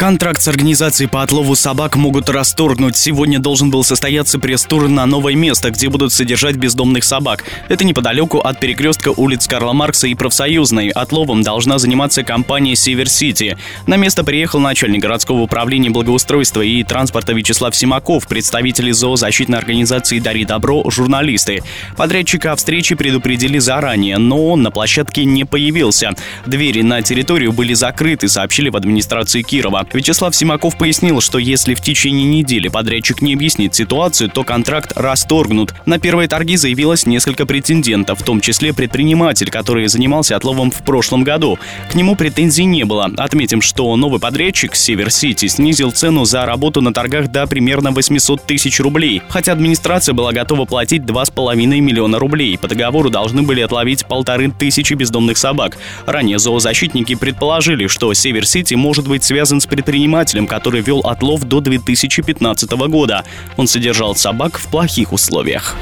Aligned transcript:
Контракт 0.00 0.40
с 0.40 0.48
организацией 0.48 1.10
по 1.10 1.22
отлову 1.22 1.54
собак 1.54 1.94
могут 1.94 2.30
расторгнуть. 2.30 2.96
Сегодня 2.96 3.38
должен 3.38 3.70
был 3.70 3.84
состояться 3.84 4.38
пресс-тур 4.38 4.88
на 4.88 5.04
новое 5.04 5.34
место, 5.34 5.70
где 5.70 5.90
будут 5.90 6.14
содержать 6.14 6.56
бездомных 6.56 7.04
собак. 7.04 7.44
Это 7.68 7.84
неподалеку 7.84 8.38
от 8.38 8.58
перекрестка 8.58 9.10
улиц 9.14 9.46
Карла 9.46 9.74
Маркса 9.74 10.06
и 10.06 10.14
Профсоюзной. 10.14 10.88
Отловом 10.88 11.42
должна 11.42 11.78
заниматься 11.78 12.22
компания 12.22 12.76
«Север-Сити». 12.76 13.58
На 13.86 13.98
место 13.98 14.24
приехал 14.24 14.58
начальник 14.58 15.02
городского 15.02 15.42
управления 15.42 15.90
благоустройства 15.90 16.62
и 16.62 16.82
транспорта 16.82 17.34
Вячеслав 17.34 17.76
Симаков, 17.76 18.26
представители 18.26 18.92
зоозащитной 18.92 19.58
организации 19.58 20.18
«Дари 20.18 20.46
добро», 20.46 20.82
журналисты. 20.88 21.62
Подрядчика 21.98 22.52
о 22.52 22.56
встрече 22.56 22.96
предупредили 22.96 23.58
заранее, 23.58 24.16
но 24.16 24.48
он 24.48 24.62
на 24.62 24.70
площадке 24.70 25.26
не 25.26 25.44
появился. 25.44 26.14
Двери 26.46 26.80
на 26.80 27.02
территорию 27.02 27.52
были 27.52 27.74
закрыты, 27.74 28.28
сообщили 28.28 28.70
в 28.70 28.76
администрации 28.76 29.42
Кирова. 29.42 29.89
Вячеслав 29.92 30.34
Симаков 30.34 30.78
пояснил, 30.78 31.20
что 31.20 31.38
если 31.38 31.74
в 31.74 31.80
течение 31.80 32.24
недели 32.24 32.68
подрядчик 32.68 33.22
не 33.22 33.34
объяснит 33.34 33.74
ситуацию, 33.74 34.30
то 34.30 34.44
контракт 34.44 34.92
расторгнут. 34.94 35.74
На 35.84 35.98
первые 35.98 36.28
торги 36.28 36.56
заявилось 36.56 37.06
несколько 37.06 37.44
претендентов, 37.44 38.20
в 38.20 38.24
том 38.24 38.40
числе 38.40 38.72
предприниматель, 38.72 39.50
который 39.50 39.88
занимался 39.88 40.36
отловом 40.36 40.70
в 40.70 40.82
прошлом 40.84 41.24
году. 41.24 41.58
К 41.90 41.94
нему 41.94 42.14
претензий 42.14 42.64
не 42.64 42.84
было. 42.84 43.10
Отметим, 43.16 43.60
что 43.60 43.96
новый 43.96 44.20
подрядчик 44.20 44.76
Север-Сити 44.76 45.48
снизил 45.48 45.90
цену 45.90 46.24
за 46.24 46.46
работу 46.46 46.80
на 46.80 46.92
торгах 46.92 47.28
до 47.28 47.46
примерно 47.46 47.90
800 47.90 48.46
тысяч 48.46 48.78
рублей, 48.80 49.22
хотя 49.28 49.52
администрация 49.52 50.12
была 50.12 50.32
готова 50.32 50.66
платить 50.66 51.02
2,5 51.02 51.56
миллиона 51.80 52.18
рублей. 52.18 52.56
По 52.58 52.68
договору 52.68 53.10
должны 53.10 53.42
были 53.42 53.60
отловить 53.60 54.06
полторы 54.06 54.52
тысячи 54.56 54.94
бездомных 54.94 55.36
собак. 55.36 55.78
Ранее 56.06 56.38
зоозащитники 56.38 57.16
предположили, 57.16 57.88
что 57.88 58.14
Север-Сити 58.14 58.74
может 58.74 59.08
быть 59.08 59.24
связан 59.24 59.60
с 59.60 59.66
предпринимателем, 59.82 60.46
который 60.46 60.80
вел 60.80 61.00
отлов 61.00 61.42
до 61.44 61.60
2015 61.60 62.70
года. 62.88 63.24
Он 63.56 63.66
содержал 63.66 64.14
собак 64.14 64.58
в 64.58 64.68
плохих 64.68 65.12
условиях. 65.12 65.76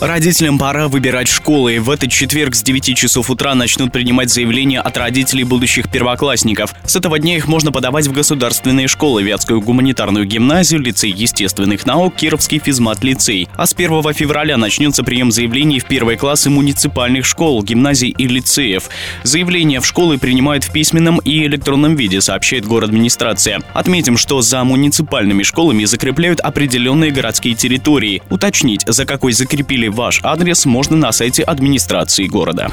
Родителям 0.00 0.58
пора 0.58 0.86
выбирать 0.86 1.26
школы. 1.26 1.80
В 1.80 1.90
этот 1.90 2.12
четверг 2.12 2.54
с 2.54 2.62
9 2.62 2.96
часов 2.96 3.30
утра 3.30 3.54
начнут 3.56 3.90
принимать 3.90 4.30
заявления 4.30 4.80
от 4.80 4.96
родителей 4.96 5.42
будущих 5.42 5.90
первоклассников. 5.90 6.72
С 6.84 6.94
этого 6.94 7.18
дня 7.18 7.36
их 7.36 7.48
можно 7.48 7.72
подавать 7.72 8.06
в 8.06 8.12
государственные 8.12 8.86
школы, 8.86 9.24
Вятскую 9.24 9.60
гуманитарную 9.60 10.24
гимназию, 10.24 10.80
лицей 10.80 11.10
естественных 11.10 11.84
наук, 11.84 12.14
Кировский 12.14 12.60
физмат-лицей. 12.60 13.48
А 13.56 13.66
с 13.66 13.72
1 13.72 14.12
февраля 14.14 14.56
начнется 14.56 15.02
прием 15.02 15.32
заявлений 15.32 15.80
в 15.80 15.86
первые 15.86 16.16
классы 16.16 16.48
муниципальных 16.48 17.26
школ, 17.26 17.62
гимназий 17.64 18.10
и 18.10 18.28
лицеев. 18.28 18.88
Заявления 19.24 19.80
в 19.80 19.86
школы 19.86 20.18
принимают 20.18 20.62
в 20.62 20.72
письменном 20.72 21.18
и 21.18 21.44
электронном 21.44 21.96
виде, 21.96 22.20
сообщает 22.20 22.66
город 22.66 22.92
администрация. 22.98 23.60
Отметим, 23.74 24.16
что 24.16 24.40
за 24.40 24.64
муниципальными 24.64 25.44
школами 25.44 25.84
закрепляют 25.84 26.40
определенные 26.40 27.12
городские 27.12 27.54
территории. 27.54 28.22
Уточнить, 28.28 28.82
за 28.86 29.06
какой 29.06 29.32
закрепили 29.32 29.86
ваш 29.86 30.20
адрес, 30.24 30.66
можно 30.66 30.96
на 30.96 31.12
сайте 31.12 31.44
администрации 31.44 32.26
города. 32.26 32.72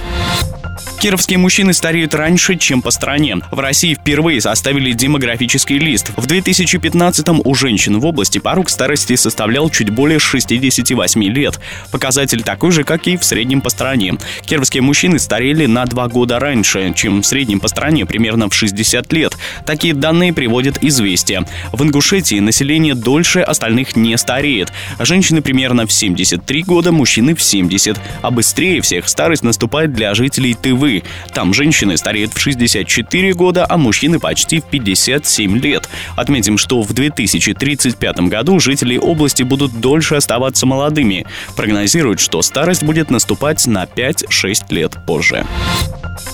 Кировские 1.06 1.38
мужчины 1.38 1.72
стареют 1.74 2.16
раньше, 2.16 2.56
чем 2.56 2.82
по 2.82 2.90
стране. 2.90 3.38
В 3.52 3.60
России 3.60 3.94
впервые 3.94 4.42
составили 4.42 4.92
демографический 4.92 5.78
лист. 5.78 6.10
В 6.16 6.26
2015-м 6.26 7.44
у 7.46 7.54
женщин 7.54 8.00
в 8.00 8.08
области 8.08 8.40
порог 8.40 8.72
старости 8.72 9.16
составлял 9.16 9.70
чуть 9.70 9.92
более 9.92 10.18
68 10.18 11.24
лет. 11.26 11.60
Показатель 11.92 12.42
такой 12.42 12.72
же, 12.72 12.84
как 12.84 13.06
и 13.06 13.18
в 13.18 13.24
среднем 13.24 13.62
по 13.62 13.70
стране. 13.70 14.16
Кировские 14.48 14.82
мужчины 14.82 15.20
старели 15.20 15.68
на 15.68 15.86
два 15.86 16.08
года 16.08 16.40
раньше, 16.40 16.92
чем 16.96 17.22
в 17.22 17.26
среднем 17.28 17.60
по 17.60 17.68
стране, 17.68 18.08
примерно 18.08 18.50
в 18.50 18.56
60 18.56 19.14
лет. 19.14 19.38
Такие 19.64 19.94
данные 19.94 20.34
приводят 20.34 20.84
известия. 20.84 21.46
В 21.72 21.84
Ингушетии 21.84 22.40
население 22.40 22.96
дольше 22.96 23.42
остальных 23.42 23.96
не 23.96 24.18
стареет. 24.18 24.74
Женщины 24.98 25.44
примерно 25.44 25.86
в 25.86 25.94
73 25.94 26.64
года, 26.64 26.92
мужчины 26.92 27.36
в 27.36 27.44
70. 27.44 27.96
А 28.24 28.32
быстрее 28.32 28.82
всех 28.82 29.08
старость 29.08 29.44
наступает 29.44 29.94
для 29.94 30.16
жителей 30.16 30.56
Тывы 30.56 30.95
там 31.34 31.54
женщины 31.54 31.98
стареют 31.98 32.34
в 32.34 32.40
64 32.40 33.34
года, 33.34 33.66
а 33.68 33.78
мужчины 33.78 34.20
почти 34.20 34.60
в 34.60 34.66
57 34.66 35.58
лет. 35.58 35.90
Отметим, 36.16 36.58
что 36.58 36.82
в 36.82 36.94
2035 36.94 38.20
году 38.22 38.60
жители 38.60 38.98
области 38.98 39.44
будут 39.44 39.80
дольше 39.80 40.16
оставаться 40.16 40.66
молодыми. 40.66 41.26
Прогнозируют, 41.56 42.20
что 42.20 42.42
старость 42.42 42.84
будет 42.84 43.10
наступать 43.10 43.66
на 43.68 43.84
5-6 43.86 44.66
лет 44.70 44.98
позже. 45.06 45.46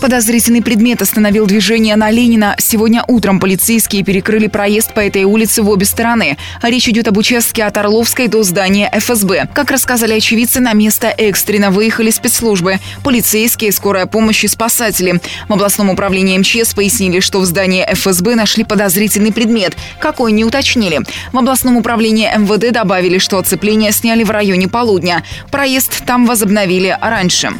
Подозрительный 0.01 0.63
предмет 0.63 1.03
остановил 1.03 1.45
движение 1.45 1.95
на 1.95 2.09
Ленина. 2.09 2.55
Сегодня 2.57 3.03
утром 3.07 3.39
полицейские 3.39 4.03
перекрыли 4.03 4.47
проезд 4.47 4.95
по 4.95 4.99
этой 4.99 5.25
улице 5.25 5.61
в 5.61 5.69
обе 5.69 5.85
стороны. 5.85 6.37
Речь 6.63 6.89
идет 6.89 7.07
об 7.07 7.17
участке 7.17 7.63
от 7.63 7.77
Орловской 7.77 8.27
до 8.27 8.41
здания 8.41 8.89
ФСБ. 8.91 9.47
Как 9.53 9.69
рассказали 9.69 10.13
очевидцы, 10.13 10.59
на 10.59 10.73
место 10.73 11.13
экстренно 11.15 11.69
выехали 11.69 12.09
спецслужбы. 12.09 12.79
Полицейские, 13.03 13.71
скорая 13.71 14.07
помощь 14.07 14.43
и 14.43 14.47
спасатели. 14.47 15.21
В 15.47 15.53
областном 15.53 15.91
управлении 15.91 16.35
МЧС 16.39 16.73
пояснили, 16.73 17.19
что 17.19 17.39
в 17.39 17.45
здании 17.45 17.85
ФСБ 17.93 18.33
нашли 18.33 18.63
подозрительный 18.63 19.31
предмет. 19.31 19.77
Какой 19.99 20.31
не 20.31 20.43
уточнили. 20.43 21.01
В 21.31 21.37
областном 21.37 21.77
управлении 21.77 22.27
МВД 22.35 22.71
добавили, 22.73 23.19
что 23.19 23.37
оцепление 23.37 23.91
сняли 23.91 24.23
в 24.23 24.31
районе 24.31 24.67
полудня. 24.67 25.23
Проезд 25.51 26.03
там 26.07 26.25
возобновили 26.25 26.97
раньше. 26.99 27.51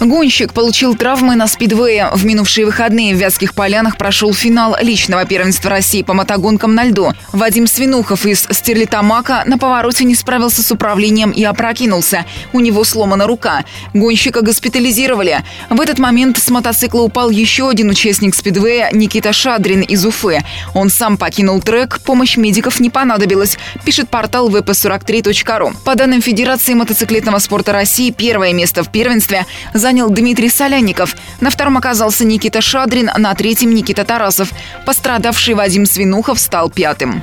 Гонщик 0.00 0.52
получил 0.52 0.94
травмы 0.94 1.36
на 1.36 1.46
спидвее. 1.46 2.10
В 2.12 2.24
минувшие 2.26 2.66
выходные 2.66 3.14
в 3.14 3.18
Вятских 3.18 3.54
Полянах 3.54 3.96
прошел 3.96 4.34
финал 4.34 4.76
личного 4.80 5.24
первенства 5.24 5.70
России 5.70 6.02
по 6.02 6.12
мотогонкам 6.12 6.74
на 6.74 6.84
льду. 6.84 7.12
Вадим 7.32 7.66
Свинухов 7.66 8.26
из 8.26 8.46
Стерлитамака 8.50 9.44
на 9.46 9.56
повороте 9.56 10.04
не 10.04 10.14
справился 10.14 10.62
с 10.62 10.70
управлением 10.70 11.30
и 11.30 11.42
опрокинулся. 11.44 12.26
У 12.52 12.60
него 12.60 12.84
сломана 12.84 13.26
рука. 13.26 13.64
Гонщика 13.94 14.42
госпитализировали. 14.42 15.42
В 15.70 15.80
этот 15.80 15.98
момент 15.98 16.36
с 16.36 16.50
мотоцикла 16.50 17.00
упал 17.00 17.30
еще 17.30 17.70
один 17.70 17.88
участник 17.88 18.34
спидвея 18.34 18.90
Никита 18.92 19.32
Шадрин 19.32 19.80
из 19.80 20.04
Уфы. 20.04 20.44
Он 20.74 20.90
сам 20.90 21.16
покинул 21.16 21.62
трек, 21.62 22.00
помощь 22.02 22.36
медиков 22.36 22.80
не 22.80 22.90
понадобилась, 22.90 23.56
пишет 23.84 24.10
портал 24.10 24.50
vp43.ru. 24.50 25.74
По 25.84 25.94
данным 25.94 26.20
Федерации 26.20 26.74
мотоциклетного 26.74 27.38
спорта 27.38 27.72
России, 27.72 28.10
первое 28.10 28.52
место 28.52 28.84
в 28.84 28.92
первенстве 28.92 29.46
занял 29.86 30.10
Дмитрий 30.10 30.48
Соляников. 30.48 31.14
На 31.40 31.48
втором 31.48 31.76
оказался 31.76 32.24
Никита 32.24 32.60
Шадрин, 32.60 33.08
на 33.16 33.32
третьем 33.36 33.72
Никита 33.72 34.04
Тарасов. 34.04 34.50
Пострадавший 34.84 35.54
Вадим 35.54 35.86
Свинухов 35.86 36.40
стал 36.40 36.70
пятым 36.70 37.22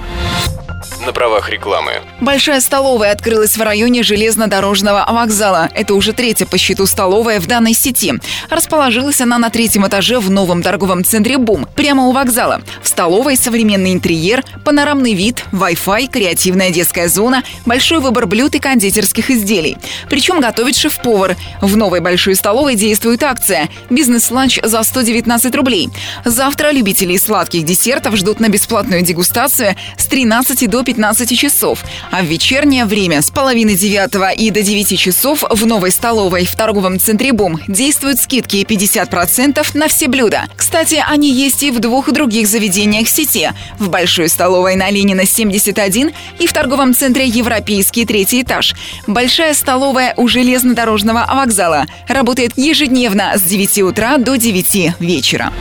на 1.06 1.14
правах 1.14 1.50
рекламы. 1.50 2.02
Большая 2.22 2.62
столовая 2.62 3.12
открылась 3.12 3.58
в 3.58 3.62
районе 3.62 4.04
железнодорожного 4.04 5.06
вокзала. 5.10 5.70
Это 5.74 5.96
уже 5.96 6.14
третья 6.14 6.46
по 6.46 6.58
счету 6.58 6.86
столовая 6.86 7.40
в 7.40 7.48
данной 7.48 7.74
сети. 7.74 8.14
Расположилась 8.50 9.20
она 9.20 9.38
на 9.38 9.50
третьем 9.50 9.86
этаже 9.88 10.20
в 10.20 10.30
новом 10.30 10.62
торговом 10.62 11.04
центре 11.04 11.38
«Бум», 11.38 11.68
прямо 11.76 12.08
у 12.08 12.12
вокзала. 12.12 12.62
В 12.82 12.88
столовой 12.88 13.36
современный 13.36 13.92
интерьер, 13.92 14.44
панорамный 14.64 15.14
вид, 15.14 15.44
Wi-Fi, 15.52 16.10
креативная 16.10 16.70
детская 16.70 17.10
зона, 17.10 17.44
большой 17.66 18.00
выбор 18.00 18.26
блюд 18.26 18.56
и 18.56 18.60
кондитерских 18.60 19.30
изделий. 19.30 19.78
Причем 20.10 20.40
готовит 20.40 20.76
шеф-повар. 20.76 21.36
В 21.62 21.76
новой 21.76 22.00
большой 22.00 22.36
столовой 22.36 22.76
действует 22.76 23.24
акция 23.24 23.70
«Бизнес-ланч 23.90 24.60
за 24.64 24.84
119 24.84 25.56
рублей». 25.56 25.90
Завтра 26.24 26.72
любителей 26.72 27.20
сладких 27.20 27.66
десертов 27.66 28.16
ждут 28.16 28.40
на 28.40 28.48
бесплатную 28.48 29.02
дегустацию 29.02 29.76
с 29.98 30.06
13 30.06 30.70
до 30.70 30.84
15 30.84 30.93
часов, 31.36 31.84
а 32.12 32.22
в 32.22 32.26
вечернее 32.26 32.86
время 32.86 33.22
с 33.22 33.30
половины 33.30 33.76
девятого 33.76 34.32
и 34.32 34.50
до 34.50 34.62
9 34.62 34.98
часов 35.00 35.44
в 35.50 35.66
новой 35.66 35.92
столовой 35.92 36.46
в 36.46 36.56
торговом 36.56 37.00
центре 37.00 37.34
«Бум» 37.34 37.60
действуют 37.68 38.20
скидки 38.20 38.58
50% 38.64 39.66
на 39.74 39.88
все 39.88 40.08
блюда. 40.08 40.48
Кстати, 40.56 41.04
они 41.08 41.32
есть 41.32 41.64
и 41.64 41.72
в 41.72 41.80
двух 41.80 42.12
других 42.12 42.48
заведениях 42.48 43.08
сети. 43.08 43.52
В 43.80 43.90
Большой 43.90 44.30
столовой 44.30 44.76
на 44.76 44.90
Ленина 44.90 45.26
71 45.26 46.12
и 46.40 46.48
в 46.48 46.54
торговом 46.54 46.94
центре 46.94 47.26
«Европейский» 47.26 48.06
третий 48.06 48.42
этаж. 48.42 48.74
Большая 49.08 49.54
столовая 49.54 50.14
у 50.18 50.28
железнодорожного 50.28 51.30
вокзала 51.34 51.86
работает 52.08 52.54
ежедневно 52.58 53.34
с 53.36 53.42
9 53.44 53.82
утра 53.84 54.18
до 54.18 54.36
9 54.36 55.00
вечера. 55.00 55.52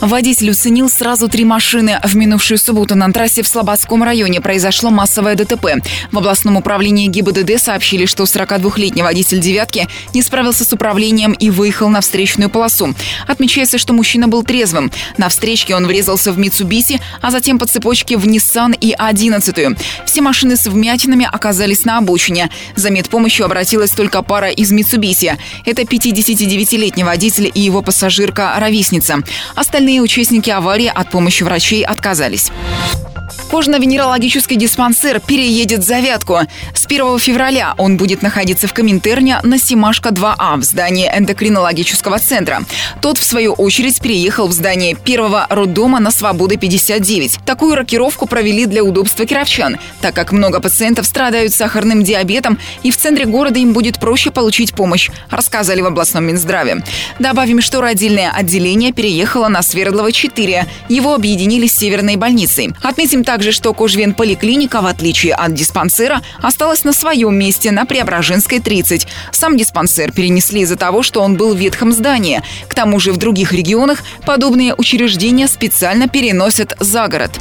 Водитель 0.00 0.50
уценил 0.50 0.90
сразу 0.90 1.26
три 1.26 1.44
машины. 1.44 1.98
В 2.04 2.14
минувшую 2.16 2.58
субботу 2.58 2.94
на 2.94 3.10
трассе 3.12 3.42
в 3.42 3.48
Слободском 3.48 4.02
районе 4.02 4.42
произошло 4.42 4.90
массовое 4.90 5.36
ДТП. 5.36 5.66
В 6.12 6.18
областном 6.18 6.56
управлении 6.56 7.08
ГИБДД 7.08 7.58
сообщили, 7.58 8.04
что 8.04 8.24
42-летний 8.24 9.02
водитель 9.02 9.40
«девятки» 9.40 9.88
не 10.12 10.22
справился 10.22 10.64
с 10.64 10.72
управлением 10.72 11.32
и 11.32 11.48
выехал 11.48 11.88
на 11.88 12.02
встречную 12.02 12.50
полосу. 12.50 12.94
Отмечается, 13.26 13.78
что 13.78 13.94
мужчина 13.94 14.28
был 14.28 14.42
трезвым. 14.42 14.92
На 15.16 15.30
встречке 15.30 15.74
он 15.74 15.86
врезался 15.86 16.30
в 16.30 16.38
Митсубиси, 16.38 17.00
а 17.22 17.30
затем 17.30 17.58
по 17.58 17.66
цепочке 17.66 18.18
в 18.18 18.26
Nissan 18.26 18.76
и 18.78 18.92
11 18.92 19.78
Все 20.04 20.20
машины 20.20 20.56
с 20.56 20.66
вмятинами 20.66 21.26
оказались 21.30 21.86
на 21.86 21.98
обочине. 21.98 22.50
За 22.76 22.90
медпомощью 22.90 23.46
обратилась 23.46 23.92
только 23.92 24.22
пара 24.22 24.50
из 24.50 24.70
Митсубиси. 24.72 25.38
Это 25.64 25.82
59-летний 25.82 27.04
водитель 27.04 27.50
и 27.52 27.60
его 27.60 27.80
пассажирка-ровесница. 27.80 29.22
Остальные 29.54 29.85
Остальные 29.86 30.02
участники 30.02 30.50
аварии 30.50 30.90
от 30.92 31.12
помощи 31.12 31.44
врачей 31.44 31.84
отказались. 31.84 32.50
Кожно-венерологический 33.56 34.56
диспансер 34.56 35.18
переедет 35.18 35.82
за 35.82 36.00
Вятку. 36.00 36.40
С 36.74 36.84
1 36.84 37.18
февраля 37.18 37.72
он 37.78 37.96
будет 37.96 38.20
находиться 38.20 38.68
в 38.68 38.74
Коминтерне 38.74 39.40
на 39.44 39.58
Симашка 39.58 40.10
2А 40.10 40.58
в 40.58 40.62
здании 40.62 41.08
эндокринологического 41.10 42.18
центра. 42.18 42.64
Тот, 43.00 43.16
в 43.16 43.24
свою 43.24 43.54
очередь, 43.54 43.98
переехал 43.98 44.46
в 44.48 44.52
здание 44.52 44.94
первого 44.94 45.46
роддома 45.48 46.00
на 46.00 46.10
Свободы 46.10 46.58
59. 46.58 47.38
Такую 47.46 47.76
рокировку 47.76 48.26
провели 48.26 48.66
для 48.66 48.84
удобства 48.84 49.24
кировчан, 49.24 49.78
так 50.02 50.14
как 50.14 50.32
много 50.32 50.60
пациентов 50.60 51.06
страдают 51.06 51.54
сахарным 51.54 52.02
диабетом 52.02 52.58
и 52.82 52.90
в 52.90 52.98
центре 52.98 53.24
города 53.24 53.58
им 53.58 53.72
будет 53.72 53.98
проще 53.98 54.30
получить 54.30 54.74
помощь, 54.74 55.08
рассказали 55.30 55.80
в 55.80 55.86
областном 55.86 56.24
Минздраве. 56.24 56.84
Добавим, 57.18 57.62
что 57.62 57.80
родильное 57.80 58.30
отделение 58.30 58.92
переехало 58.92 59.48
на 59.48 59.62
Свердлова 59.62 60.12
4. 60.12 60.66
Его 60.90 61.14
объединили 61.14 61.66
с 61.66 61.74
Северной 61.74 62.16
больницей. 62.16 62.74
Отметим 62.82 63.24
также 63.24 63.45
также, 63.46 63.56
что 63.56 63.72
Кожвен-поликлиника, 63.72 64.80
в 64.80 64.86
отличие 64.86 65.32
от 65.32 65.54
диспансера, 65.54 66.20
осталась 66.42 66.82
на 66.82 66.92
своем 66.92 67.38
месте 67.38 67.70
на 67.70 67.86
Преображенской 67.86 68.58
30. 68.58 69.06
Сам 69.30 69.56
диспансер 69.56 70.10
перенесли 70.10 70.62
из-за 70.62 70.74
того, 70.74 71.04
что 71.04 71.22
он 71.22 71.36
был 71.36 71.54
в 71.54 71.56
ветхом 71.56 71.92
здании. 71.92 72.42
К 72.66 72.74
тому 72.74 72.98
же 72.98 73.12
в 73.12 73.18
других 73.18 73.52
регионах 73.52 74.02
подобные 74.24 74.74
учреждения 74.74 75.46
специально 75.46 76.08
переносят 76.08 76.74
за 76.80 77.06
город 77.06 77.38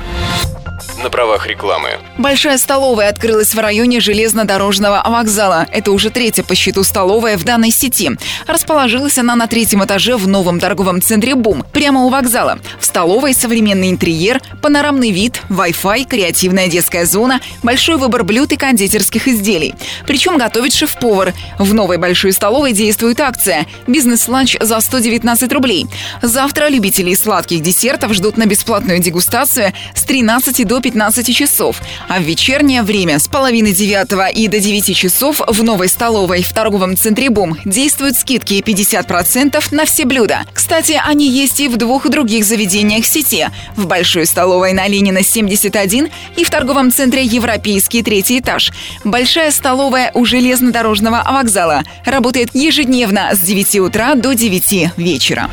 на 1.04 1.10
правах 1.10 1.48
рекламы. 1.48 1.90
Большая 2.18 2.58
столовая 2.58 3.10
открылась 3.10 3.54
в 3.54 3.60
районе 3.60 4.00
железнодорожного 4.00 5.04
вокзала. 5.06 5.68
Это 5.72 5.92
уже 5.92 6.10
третья 6.10 6.44
по 6.44 6.56
счету 6.56 6.84
столовая 6.84 7.38
в 7.38 7.44
данной 7.44 7.72
сети. 7.72 8.12
Расположилась 8.48 9.18
она 9.18 9.36
на 9.36 9.48
третьем 9.48 9.84
этаже 9.84 10.16
в 10.16 10.28
новом 10.28 10.60
торговом 10.60 11.02
центре 11.02 11.36
«Бум», 11.36 11.64
прямо 11.74 12.04
у 12.04 12.10
вокзала. 12.10 12.60
В 12.80 12.86
столовой 12.86 13.34
современный 13.34 13.90
интерьер, 13.90 14.42
панорамный 14.62 15.12
вид, 15.12 15.42
Wi-Fi, 15.50 16.06
креативная 16.06 16.68
детская 16.68 17.06
зона, 17.06 17.42
большой 17.64 17.98
выбор 17.98 18.24
блюд 18.24 18.52
и 18.52 18.58
кондитерских 18.58 19.28
изделий. 19.28 19.76
Причем 20.08 20.38
готовит 20.38 20.74
шеф-повар. 20.74 21.34
В 21.60 21.74
новой 21.74 21.98
большой 21.98 22.32
столовой 22.32 22.74
действует 22.74 23.20
акция 23.20 23.66
«Бизнес-ланч 23.88 24.58
за 24.60 24.80
119 24.80 25.52
рублей». 25.52 25.88
Завтра 26.22 26.70
любителей 26.70 27.16
сладких 27.16 27.62
десертов 27.62 28.14
ждут 28.14 28.38
на 28.38 28.46
бесплатную 28.46 29.00
дегустацию 29.00 29.74
с 29.94 30.04
13 30.04 30.66
до 30.66 30.80
15 30.86 31.36
часов, 31.36 31.82
а 32.08 32.20
в 32.20 32.22
вечернее 32.22 32.84
время 32.84 33.18
с 33.18 33.28
половины 33.28 33.72
девятого 33.72 34.28
и 34.28 34.48
до 34.48 34.60
9 34.60 34.96
часов 34.96 35.42
в 35.48 35.64
новой 35.64 35.90
столовой 35.90 36.44
в 36.44 36.54
торговом 36.54 36.96
центре 36.96 37.32
«Бум» 37.32 37.58
действуют 37.66 38.16
скидки 38.16 38.62
50% 38.62 39.68
на 39.72 39.86
все 39.86 40.06
блюда. 40.06 40.42
Кстати, 40.54 41.02
они 41.04 41.28
есть 41.28 41.60
и 41.60 41.70
в 41.70 41.78
двух 41.78 42.08
других 42.08 42.46
заведениях 42.46 43.08
сети. 43.08 43.50
В 43.76 43.88
большой 43.88 44.28
столовой 44.28 44.74
на 44.74 44.88
Ленина 44.88 45.24
71 45.24 46.10
и 46.38 46.44
в 46.44 46.52
торговом 46.52 46.92
центре 46.92 47.24
«Европейский» 47.24 48.04
третий 48.04 48.38
этаж. 48.38 48.72
Большая 49.04 49.50
столовая 49.50 50.12
у 50.14 50.24
железнодорожного 50.24 51.24
вокзала 51.28 51.82
работает 52.06 52.52
ежедневно 52.54 53.32
с 53.34 53.40
9 53.40 53.80
утра 53.80 54.14
до 54.14 54.34
9 54.34 54.92
вечера. 54.98 55.50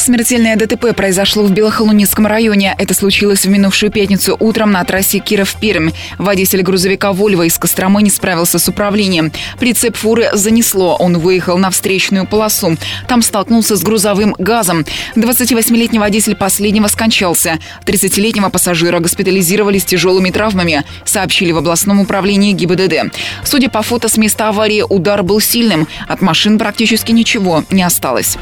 Смертельное 0.00 0.56
ДТП 0.56 0.96
произошло 0.96 1.42
в 1.42 1.50
Белохолуницком 1.50 2.26
районе. 2.26 2.74
Это 2.78 2.94
случилось 2.94 3.44
в 3.44 3.50
минувшую 3.50 3.92
пятницу 3.92 4.34
утром 4.40 4.72
на 4.72 4.82
трассе 4.82 5.18
Киров-Пермь. 5.18 5.90
Водитель 6.16 6.62
грузовика 6.62 7.12
«Вольво» 7.12 7.42
из 7.42 7.58
Костромы 7.58 8.02
не 8.02 8.08
справился 8.08 8.58
с 8.58 8.66
управлением. 8.66 9.30
Прицеп 9.58 9.96
фуры 9.96 10.30
занесло. 10.32 10.96
Он 10.96 11.18
выехал 11.18 11.58
на 11.58 11.70
встречную 11.70 12.26
полосу. 12.26 12.78
Там 13.08 13.20
столкнулся 13.20 13.76
с 13.76 13.82
грузовым 13.82 14.34
газом. 14.38 14.86
28-летний 15.16 15.98
водитель 15.98 16.34
последнего 16.34 16.86
скончался. 16.86 17.58
30-летнего 17.84 18.48
пассажира 18.48 19.00
госпитализировали 19.00 19.76
с 19.76 19.84
тяжелыми 19.84 20.30
травмами, 20.30 20.82
сообщили 21.04 21.52
в 21.52 21.58
областном 21.58 22.00
управлении 22.00 22.54
ГИБДД. 22.54 23.14
Судя 23.44 23.68
по 23.68 23.82
фото 23.82 24.08
с 24.08 24.16
места 24.16 24.48
аварии, 24.48 24.80
удар 24.80 25.22
был 25.22 25.40
сильным. 25.40 25.86
От 26.08 26.22
машин 26.22 26.58
практически 26.58 27.12
ничего 27.12 27.64
не 27.70 27.82
осталось. 27.82 28.38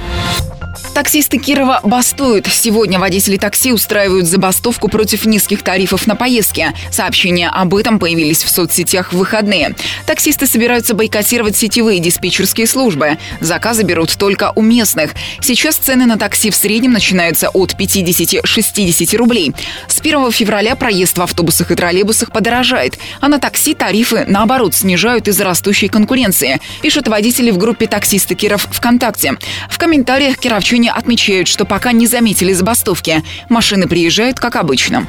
Таксисты 0.99 1.39
Кирова 1.39 1.79
бастуют. 1.85 2.49
Сегодня 2.49 2.99
водители 2.99 3.37
такси 3.37 3.73
устраивают 3.73 4.27
забастовку 4.27 4.89
против 4.89 5.27
низких 5.27 5.63
тарифов 5.63 6.09
на 6.09 6.17
поездки. 6.17 6.75
Сообщения 6.91 7.49
об 7.49 7.77
этом 7.77 8.01
появились 8.01 8.43
в 8.43 8.51
соцсетях 8.51 9.13
в 9.13 9.17
выходные. 9.17 9.77
Таксисты 10.07 10.49
собираются 10.49 10.95
бойкотировать 10.95 11.57
сетевые 11.57 12.01
диспетчерские 12.01 12.67
службы. 12.67 13.17
Заказы 13.39 13.85
берут 13.85 14.19
только 14.19 14.51
у 14.57 14.61
местных. 14.61 15.13
Сейчас 15.41 15.77
цены 15.77 16.05
на 16.05 16.19
такси 16.19 16.51
в 16.51 16.57
среднем 16.57 16.95
начинаются 16.95 17.49
от 17.51 17.75
50-60 17.75 19.17
рублей. 19.17 19.53
С 19.87 20.01
1 20.01 20.33
февраля 20.33 20.75
проезд 20.75 21.17
в 21.17 21.23
автобусах 21.23 21.71
и 21.71 21.77
троллейбусах 21.77 22.33
подорожает, 22.33 22.99
а 23.21 23.29
на 23.29 23.39
такси 23.39 23.75
тарифы, 23.75 24.25
наоборот, 24.27 24.75
снижают 24.75 25.29
из-за 25.29 25.45
растущей 25.45 25.87
конкуренции, 25.87 26.61
пишут 26.83 27.07
водители 27.07 27.53
в 27.53 27.59
группе 27.59 27.87
«Таксисты 27.87 28.35
Киров 28.35 28.67
ВКонтакте». 28.73 29.39
В 29.71 29.79
комментариях 29.79 30.39
кировчане 30.39 30.88
отмечают, 30.91 31.49
что 31.49 31.65
пока 31.65 31.93
не 31.93 32.07
заметили 32.07 32.53
забастовки. 32.53 33.23
Машины 33.49 33.87
приезжают, 33.87 34.39
как 34.39 34.57
обычно. 34.57 35.07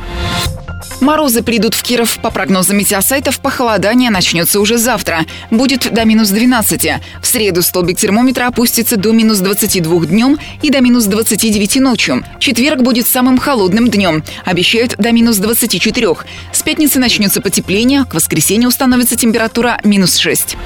Морозы 1.02 1.44
придут 1.44 1.76
в 1.76 1.84
Киров. 1.84 2.20
По 2.20 2.30
прогнозам 2.30 2.78
метеосайтов, 2.78 3.40
похолодание 3.40 4.10
начнется 4.10 4.60
уже 4.60 4.78
завтра. 4.78 5.26
Будет 5.50 5.92
до 5.94 6.06
минус 6.06 6.30
12. 6.30 6.90
В 7.22 7.26
среду 7.26 7.62
столбик 7.62 7.98
термометра 7.98 8.48
опустится 8.48 8.98
до 8.98 9.12
минус 9.12 9.40
22 9.40 10.06
днем 10.08 10.38
и 10.62 10.70
до 10.70 10.81
минус 10.81 11.06
29 11.06 11.78
ночью. 11.78 12.26
Четверг 12.40 12.81
будет 12.81 13.08
самым 13.08 13.38
холодным 13.38 13.90
днем. 13.90 14.24
Обещают 14.46 14.96
до 14.98 15.12
минус 15.12 15.38
24. 15.38 16.08
С 16.52 16.62
пятницы 16.64 17.00
начнется 17.00 17.42
потепление. 17.42 18.06
К 18.06 18.16
воскресенью 18.16 18.70
установится 18.70 19.16
температура 19.16 19.80
минус 19.84 20.18
6. 20.18 20.58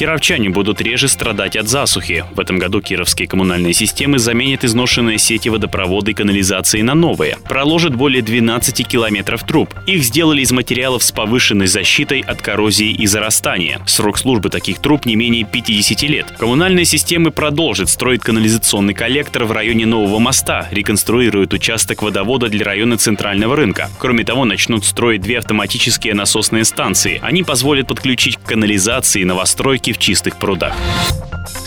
Кировчане 0.00 0.48
будут 0.48 0.80
реже 0.80 1.08
страдать 1.08 1.56
от 1.56 1.68
засухи. 1.68 2.24
В 2.32 2.40
этом 2.40 2.58
году 2.58 2.80
кировские 2.80 3.28
коммунальные 3.28 3.74
системы 3.74 4.18
заменят 4.18 4.64
изношенные 4.64 5.18
сети 5.18 5.50
водопровода 5.50 6.12
и 6.12 6.14
канализации 6.14 6.80
на 6.80 6.94
новые. 6.94 7.36
Проложат 7.46 7.94
более 7.94 8.22
12 8.22 8.88
километров 8.88 9.44
труб. 9.44 9.74
Их 9.86 10.02
сделали 10.02 10.40
из 10.40 10.52
материалов 10.52 11.02
с 11.02 11.12
повышенной 11.12 11.66
защитой 11.66 12.20
от 12.20 12.40
коррозии 12.40 12.90
и 12.90 13.06
зарастания. 13.06 13.78
Срок 13.86 14.16
службы 14.16 14.48
таких 14.48 14.78
труб 14.78 15.04
не 15.04 15.16
менее 15.16 15.44
50 15.44 16.00
лет. 16.04 16.32
Коммунальные 16.38 16.86
системы 16.86 17.30
продолжат 17.30 17.90
строить 17.90 18.22
канализационный 18.22 18.94
коллектор 18.94 19.44
в 19.44 19.52
районе 19.52 19.84
Нового 19.84 20.18
моста, 20.18 20.66
реконструируют 20.70 21.52
участок 21.52 22.00
водовода 22.00 22.48
для 22.48 22.64
района 22.64 22.96
Центрального 22.96 23.54
рынка. 23.54 23.90
Кроме 23.98 24.24
того, 24.24 24.46
начнут 24.46 24.86
строить 24.86 25.20
две 25.20 25.36
автоматические 25.36 26.14
насосные 26.14 26.64
станции. 26.64 27.20
Они 27.22 27.42
позволят 27.42 27.88
подключить 27.88 28.38
к 28.38 28.44
канализации 28.44 29.24
новостройки 29.24 29.89
в 29.92 29.98
чистых 29.98 30.36
прудах. 30.36 30.74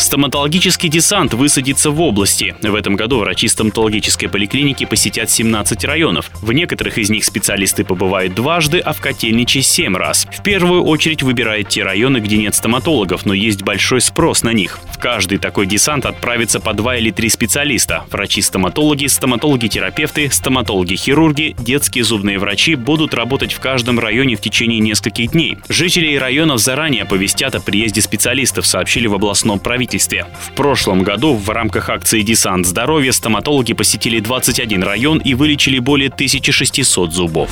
Стоматологический 0.03 0.89
десант 0.89 1.33
высадится 1.33 1.89
в 1.89 2.01
области. 2.01 2.53
В 2.61 2.75
этом 2.75 2.97
году 2.97 3.19
врачи 3.19 3.47
стоматологической 3.47 4.27
поликлиники 4.27 4.83
посетят 4.83 5.29
17 5.29 5.85
районов. 5.85 6.29
В 6.41 6.51
некоторых 6.51 6.97
из 6.97 7.09
них 7.09 7.23
специалисты 7.23 7.85
побывают 7.85 8.35
дважды, 8.35 8.79
а 8.79 8.91
в 8.91 8.99
Котельниче 8.99 9.61
7 9.61 9.95
раз. 9.95 10.27
В 10.37 10.43
первую 10.43 10.83
очередь 10.83 11.23
выбирают 11.23 11.69
те 11.69 11.83
районы, 11.83 12.17
где 12.17 12.35
нет 12.35 12.53
стоматологов, 12.53 13.25
но 13.25 13.33
есть 13.33 13.63
большой 13.63 14.01
спрос 14.01 14.43
на 14.43 14.51
них. 14.51 14.81
В 14.91 14.99
каждый 14.99 15.37
такой 15.37 15.67
десант 15.67 16.05
отправится 16.05 16.59
по 16.59 16.73
два 16.73 16.97
или 16.97 17.09
три 17.09 17.29
специалиста. 17.29 18.03
Врачи-стоматологи, 18.11 19.05
стоматологи-терапевты, 19.05 20.29
стоматологи-хирурги, 20.29 21.55
детские 21.57 22.03
зубные 22.03 22.39
врачи 22.39 22.75
будут 22.75 23.13
работать 23.13 23.53
в 23.53 23.61
каждом 23.61 23.99
районе 23.99 24.35
в 24.35 24.41
течение 24.41 24.79
нескольких 24.79 25.31
дней. 25.31 25.59
Жителей 25.69 26.19
районов 26.19 26.59
заранее 26.59 27.03
оповестят 27.03 27.55
о 27.55 27.61
приезде 27.61 28.01
специалистов, 28.01 28.67
сообщили 28.67 29.07
в 29.07 29.13
областном 29.13 29.59
правительстве. 29.59 29.92
В 30.41 30.53
прошлом 30.53 31.03
году 31.03 31.35
в 31.35 31.49
рамках 31.49 31.89
акции 31.89 32.21
«Десант 32.21 32.65
здоровья» 32.65 33.11
стоматологи 33.11 33.73
посетили 33.73 34.19
21 34.19 34.83
район 34.83 35.19
и 35.19 35.33
вылечили 35.33 35.79
более 35.79 36.09
1600 36.09 37.13
зубов. 37.13 37.49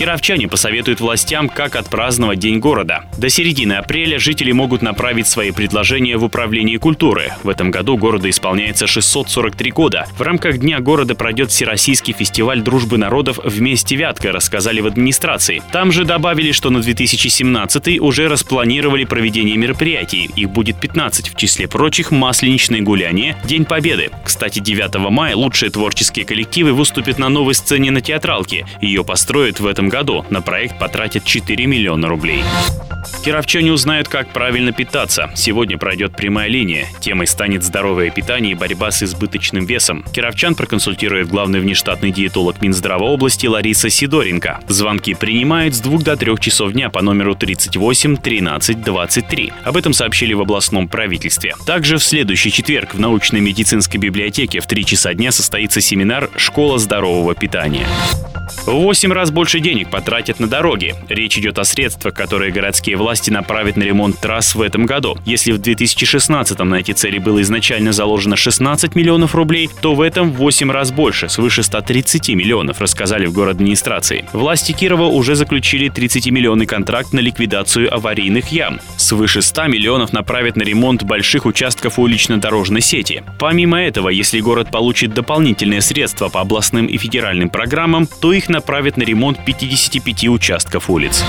Кировчане 0.00 0.48
посоветуют 0.48 1.00
властям, 1.00 1.50
как 1.50 1.76
отпраздновать 1.76 2.38
День 2.38 2.58
города. 2.58 3.04
До 3.18 3.28
середины 3.28 3.74
апреля 3.74 4.18
жители 4.18 4.50
могут 4.50 4.80
направить 4.80 5.26
свои 5.26 5.50
предложения 5.50 6.16
в 6.16 6.24
Управление 6.24 6.78
культуры. 6.78 7.34
В 7.42 7.50
этом 7.50 7.70
году 7.70 7.98
города 7.98 8.30
исполняется 8.30 8.86
643 8.86 9.70
года. 9.72 10.06
В 10.16 10.22
рамках 10.22 10.56
Дня 10.56 10.80
города 10.80 11.14
пройдет 11.14 11.50
Всероссийский 11.50 12.14
фестиваль 12.14 12.62
дружбы 12.62 12.96
народов 12.96 13.40
«Вместе 13.44 13.94
Вятка», 13.96 14.32
рассказали 14.32 14.80
в 14.80 14.86
администрации. 14.86 15.62
Там 15.70 15.92
же 15.92 16.06
добавили, 16.06 16.52
что 16.52 16.70
на 16.70 16.80
2017 16.80 18.00
уже 18.00 18.28
распланировали 18.28 19.04
проведение 19.04 19.58
мероприятий. 19.58 20.30
Их 20.34 20.48
будет 20.48 20.80
15, 20.80 21.28
в 21.28 21.34
числе 21.40 21.66
прочих 21.66 22.10
масленичное 22.10 22.82
гуляние, 22.82 23.34
День 23.44 23.64
Победы. 23.64 24.10
Кстати, 24.24 24.58
9 24.58 25.10
мая 25.10 25.34
лучшие 25.34 25.70
творческие 25.70 26.26
коллективы 26.26 26.74
выступят 26.74 27.18
на 27.18 27.30
новой 27.30 27.54
сцене 27.54 27.90
на 27.90 28.02
театралке. 28.02 28.66
Ее 28.82 29.04
построят 29.04 29.58
в 29.58 29.66
этом 29.66 29.88
году. 29.88 30.26
На 30.28 30.42
проект 30.42 30.78
потратят 30.78 31.24
4 31.24 31.64
миллиона 31.64 32.08
рублей. 32.08 32.42
Кировчане 33.24 33.72
узнают, 33.72 34.08
как 34.08 34.34
правильно 34.34 34.72
питаться. 34.72 35.30
Сегодня 35.34 35.78
пройдет 35.78 36.14
прямая 36.14 36.48
линия. 36.48 36.86
Темой 37.00 37.26
станет 37.26 37.64
здоровое 37.64 38.10
питание 38.10 38.52
и 38.52 38.54
борьба 38.54 38.90
с 38.90 39.02
избыточным 39.02 39.64
весом. 39.64 40.04
Кировчан 40.12 40.54
проконсультирует 40.54 41.28
главный 41.28 41.60
внештатный 41.60 42.12
диетолог 42.12 42.60
Минздрава 42.60 43.04
области 43.04 43.46
Лариса 43.46 43.88
Сидоренко. 43.88 44.60
Звонки 44.68 45.14
принимают 45.14 45.74
с 45.74 45.80
2 45.80 46.00
до 46.00 46.16
3 46.16 46.38
часов 46.38 46.72
дня 46.72 46.90
по 46.90 47.00
номеру 47.00 47.34
38 47.34 48.18
13 48.18 48.82
23. 48.82 49.52
Об 49.64 49.76
этом 49.78 49.94
сообщили 49.94 50.34
в 50.34 50.42
областном 50.42 50.86
правительстве. 50.86 51.19
Также 51.66 51.98
в 51.98 52.02
следующий 52.02 52.50
четверг 52.50 52.94
в 52.94 53.00
научной 53.00 53.40
медицинской 53.40 54.00
библиотеке 54.00 54.60
в 54.60 54.66
3 54.66 54.84
часа 54.84 55.14
дня 55.14 55.32
состоится 55.32 55.80
семинар 55.80 56.30
«Школа 56.36 56.78
здорового 56.78 57.34
питания». 57.34 57.86
В 58.66 58.72
8 58.72 59.12
раз 59.12 59.30
больше 59.30 59.60
денег 59.60 59.90
потратят 59.90 60.38
на 60.38 60.46
дороги. 60.46 60.94
Речь 61.08 61.38
идет 61.38 61.58
о 61.58 61.64
средствах, 61.64 62.14
которые 62.14 62.52
городские 62.52 62.96
власти 62.96 63.30
направят 63.30 63.76
на 63.76 63.82
ремонт 63.82 64.18
трасс 64.18 64.54
в 64.54 64.60
этом 64.60 64.86
году. 64.86 65.16
Если 65.24 65.52
в 65.52 65.58
2016 65.58 66.58
на 66.58 66.74
эти 66.76 66.92
цели 66.92 67.18
было 67.18 67.40
изначально 67.42 67.92
заложено 67.92 68.36
16 68.36 68.94
миллионов 68.94 69.34
рублей, 69.34 69.70
то 69.80 69.94
в 69.94 70.00
этом 70.00 70.32
в 70.32 70.36
8 70.36 70.70
раз 70.70 70.92
больше, 70.92 71.28
свыше 71.28 71.62
130 71.62 72.28
миллионов, 72.30 72.80
рассказали 72.80 73.26
в 73.26 73.32
город 73.32 73.56
администрации. 73.56 74.24
Власти 74.32 74.72
Кирова 74.72 75.04
уже 75.04 75.34
заключили 75.34 75.90
30-миллионный 75.90 76.66
контракт 76.66 77.12
на 77.12 77.20
ликвидацию 77.20 77.92
аварийных 77.92 78.48
ям. 78.48 78.80
Свыше 78.96 79.42
100 79.42 79.66
миллионов 79.68 80.12
направят 80.12 80.56
на 80.56 80.62
ремонт 80.62 81.02
больших 81.10 81.44
участков 81.44 81.98
улично-дорожной 81.98 82.80
сети. 82.80 83.24
Помимо 83.36 83.82
этого, 83.82 84.10
если 84.10 84.38
город 84.38 84.70
получит 84.70 85.12
дополнительные 85.12 85.80
средства 85.80 86.28
по 86.28 86.40
областным 86.40 86.86
и 86.86 86.96
федеральным 86.98 87.50
программам, 87.50 88.06
то 88.06 88.32
их 88.32 88.48
направят 88.48 88.96
на 88.96 89.02
ремонт 89.02 89.44
55 89.44 90.28
участков 90.28 90.88
улиц. 90.88 91.24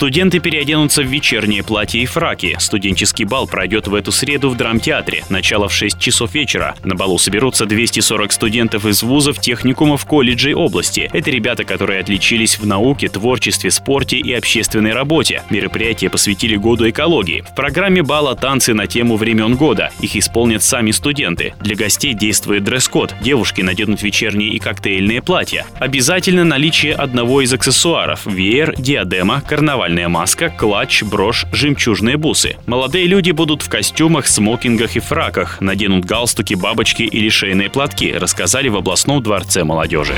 Студенты 0.00 0.38
переоденутся 0.40 1.02
в 1.02 1.08
вечерние 1.08 1.62
платья 1.62 1.98
и 2.00 2.06
фраки. 2.06 2.56
Студенческий 2.58 3.26
бал 3.26 3.46
пройдет 3.46 3.86
в 3.86 3.94
эту 3.94 4.12
среду 4.12 4.48
в 4.48 4.56
драмтеатре. 4.56 5.24
Начало 5.28 5.68
в 5.68 5.74
6 5.74 5.98
часов 5.98 6.32
вечера. 6.32 6.74
На 6.82 6.94
балу 6.94 7.18
соберутся 7.18 7.66
240 7.66 8.32
студентов 8.32 8.86
из 8.86 9.02
вузов, 9.02 9.38
техникумов, 9.40 10.06
колледжей 10.06 10.54
области. 10.54 11.10
Это 11.12 11.30
ребята, 11.30 11.64
которые 11.64 12.00
отличились 12.00 12.58
в 12.58 12.64
науке, 12.64 13.08
творчестве, 13.08 13.70
спорте 13.70 14.16
и 14.16 14.32
общественной 14.32 14.94
работе. 14.94 15.42
Мероприятие 15.50 16.08
посвятили 16.08 16.56
году 16.56 16.88
экологии. 16.88 17.42
В 17.42 17.54
программе 17.54 18.02
бала 18.02 18.34
танцы 18.34 18.72
на 18.72 18.86
тему 18.86 19.16
времен 19.18 19.54
года. 19.54 19.90
Их 20.00 20.16
исполнят 20.16 20.62
сами 20.62 20.92
студенты. 20.92 21.52
Для 21.60 21.76
гостей 21.76 22.14
действует 22.14 22.64
дресс-код. 22.64 23.16
Девушки 23.20 23.60
наденут 23.60 24.00
вечерние 24.00 24.48
и 24.48 24.58
коктейльные 24.58 25.20
платья. 25.20 25.66
Обязательно 25.78 26.44
наличие 26.44 26.94
одного 26.94 27.42
из 27.42 27.52
аксессуаров– 27.52 28.22
веер, 28.24 28.74
диадема, 28.78 29.42
карнавальный 29.46 29.89
карнавальная 29.90 30.08
маска, 30.08 30.50
клатч, 30.50 31.02
брошь, 31.02 31.46
жемчужные 31.52 32.16
бусы. 32.16 32.56
Молодые 32.66 33.06
люди 33.06 33.32
будут 33.32 33.62
в 33.62 33.68
костюмах, 33.68 34.28
смокингах 34.28 34.96
и 34.96 35.00
фраках, 35.00 35.60
наденут 35.60 36.04
галстуки, 36.04 36.54
бабочки 36.54 37.02
или 37.02 37.28
шейные 37.28 37.70
платки, 37.70 38.12
рассказали 38.12 38.68
в 38.68 38.76
областном 38.76 39.20
дворце 39.20 39.64
молодежи. 39.64 40.14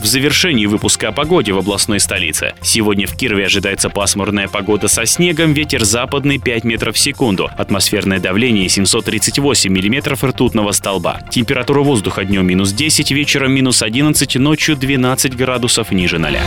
В 0.00 0.06
завершении 0.06 0.66
выпуска 0.66 1.08
о 1.08 1.12
погоде 1.12 1.52
в 1.52 1.58
областной 1.58 1.98
столице. 1.98 2.54
Сегодня 2.62 3.06
в 3.06 3.16
Кирове 3.16 3.46
ожидается 3.46 3.90
пасмурная 3.90 4.46
погода 4.46 4.88
со 4.88 5.04
снегом, 5.04 5.52
ветер 5.52 5.84
западный 5.84 6.38
5 6.38 6.64
метров 6.64 6.94
в 6.94 6.98
секунду, 6.98 7.50
атмосферное 7.58 8.20
давление 8.20 8.68
738 8.68 9.72
миллиметров 9.72 10.22
ртутного 10.22 10.72
столба. 10.72 11.20
Температура 11.30 11.80
воздуха 11.80 12.24
днем 12.24 12.46
минус 12.46 12.72
10, 12.72 13.10
вечером 13.10 13.52
минус 13.52 13.82
11, 13.82 14.36
ночью 14.36 14.76
12 14.76 15.36
градусов 15.36 15.90
ниже 15.90 16.18
0. 16.18 16.38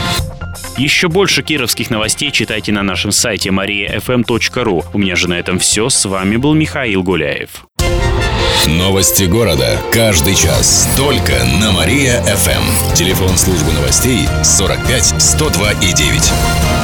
Еще 0.78 1.10
больше 1.10 1.44
кировских 1.44 1.90
новостей 2.30 2.32
читайте 2.32 2.72
на 2.72 2.84
нашем 2.84 3.12
сайте 3.12 3.50
mariafm.ru. 3.50 4.86
У 4.94 4.98
меня 4.98 5.16
же 5.16 5.28
на 5.28 5.40
этом 5.40 5.60
все. 5.60 5.90
С 5.90 6.06
вами 6.06 6.38
был 6.38 6.54
Михаил 6.54 7.04
Гуляев. 7.04 7.66
Новости 8.68 9.24
города. 9.24 9.80
Каждый 9.92 10.36
час. 10.36 10.88
Только 10.98 11.34
на 11.60 11.72
Мария-ФМ. 11.72 12.94
Телефон 12.94 13.38
службы 13.38 13.72
новостей 13.74 14.28
45 14.44 15.22
102 15.22 15.72
и 15.72 15.94
9. 15.94 16.79